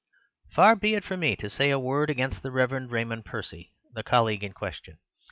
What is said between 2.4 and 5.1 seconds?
the Reverend Raymond Percy, the colleague in question.